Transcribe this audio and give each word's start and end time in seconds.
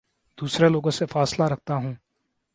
دوسرے 0.37 0.69
لوگوں 0.69 0.91
سے 0.91 1.05
فاصلہ 1.05 1.45
رکھتا 1.45 1.75
ہوں 1.75 1.93